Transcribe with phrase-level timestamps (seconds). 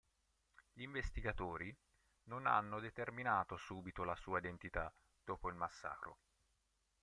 [0.73, 1.71] Gli investigatori
[2.23, 4.91] non hanno determinato subito la sua identità
[5.23, 6.17] dopo il massacro.